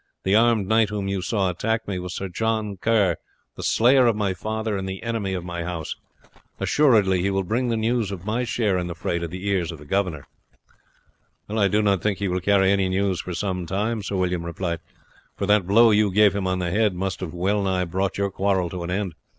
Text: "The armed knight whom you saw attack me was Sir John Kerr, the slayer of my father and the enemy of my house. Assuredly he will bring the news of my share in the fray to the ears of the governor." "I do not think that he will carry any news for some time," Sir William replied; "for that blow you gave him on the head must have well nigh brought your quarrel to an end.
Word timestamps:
"The 0.23 0.33
armed 0.33 0.67
knight 0.67 0.89
whom 0.89 1.07
you 1.07 1.21
saw 1.21 1.51
attack 1.51 1.87
me 1.87 1.99
was 1.99 2.15
Sir 2.15 2.27
John 2.27 2.75
Kerr, 2.77 3.17
the 3.55 3.61
slayer 3.61 4.07
of 4.07 4.15
my 4.15 4.33
father 4.33 4.75
and 4.75 4.89
the 4.89 5.03
enemy 5.03 5.35
of 5.35 5.45
my 5.45 5.63
house. 5.63 5.95
Assuredly 6.59 7.21
he 7.21 7.29
will 7.29 7.43
bring 7.43 7.67
the 7.69 7.77
news 7.77 8.09
of 8.09 8.25
my 8.25 8.43
share 8.43 8.79
in 8.79 8.87
the 8.87 8.95
fray 8.95 9.19
to 9.19 9.27
the 9.27 9.47
ears 9.47 9.71
of 9.71 9.77
the 9.77 9.85
governor." 9.85 10.25
"I 11.47 11.67
do 11.67 11.83
not 11.83 12.01
think 12.01 12.17
that 12.17 12.23
he 12.23 12.29
will 12.29 12.41
carry 12.41 12.71
any 12.71 12.89
news 12.89 13.21
for 13.21 13.35
some 13.35 13.67
time," 13.67 14.01
Sir 14.01 14.15
William 14.15 14.43
replied; 14.43 14.79
"for 15.37 15.45
that 15.45 15.67
blow 15.67 15.91
you 15.91 16.11
gave 16.11 16.35
him 16.35 16.47
on 16.47 16.57
the 16.57 16.71
head 16.71 16.95
must 16.95 17.19
have 17.19 17.35
well 17.35 17.61
nigh 17.61 17.85
brought 17.85 18.17
your 18.17 18.31
quarrel 18.31 18.71
to 18.71 18.81
an 18.81 18.89
end. 18.89 19.13